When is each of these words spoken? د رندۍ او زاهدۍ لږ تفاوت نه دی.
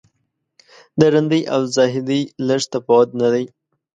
د 0.99 1.01
رندۍ 1.13 1.41
او 1.53 1.61
زاهدۍ 1.75 2.21
لږ 2.47 2.61
تفاوت 2.73 3.09
نه 3.21 3.27
دی. 3.33 3.45